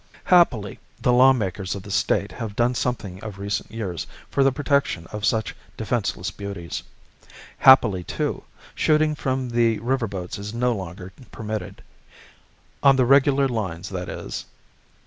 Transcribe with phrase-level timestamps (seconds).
[0.23, 5.05] Happily, the lawmakers of the State have done something of recent years for the protection
[5.11, 6.81] of such defenseless beauties.
[7.59, 8.43] Happily, too,
[8.73, 11.83] shooting from the river boats is no longer permitted,
[12.81, 14.45] on the regular lines, that is.